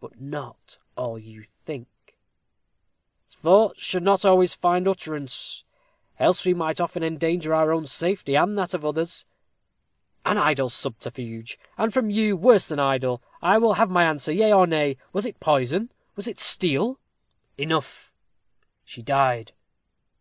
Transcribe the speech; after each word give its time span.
"But 0.00 0.20
not 0.20 0.78
all 0.96 1.16
you 1.20 1.44
think." 1.44 2.18
"Thoughts 3.30 3.80
should 3.80 4.02
not 4.02 4.24
always 4.24 4.54
find 4.54 4.88
utterance, 4.88 5.62
else 6.18 6.44
we 6.44 6.52
might 6.52 6.80
often 6.80 7.04
endanger 7.04 7.54
our 7.54 7.72
own 7.72 7.86
safety, 7.86 8.34
and 8.34 8.58
that 8.58 8.74
of 8.74 8.84
others." 8.84 9.24
"An 10.24 10.36
idle 10.36 10.68
subterfuge 10.68 11.60
and, 11.78 11.94
from 11.94 12.10
you, 12.10 12.36
worse 12.36 12.66
than 12.66 12.80
idle. 12.80 13.22
I 13.40 13.56
will 13.58 13.74
have 13.74 13.88
an 13.92 13.96
answer, 13.98 14.32
yea 14.32 14.52
or 14.52 14.66
nay. 14.66 14.96
Was 15.12 15.24
it 15.24 15.38
poison 15.38 15.92
was 16.16 16.26
it 16.26 16.40
steel?" 16.40 16.98
"Enough 17.56 18.12
she 18.84 19.00
died." 19.00 19.52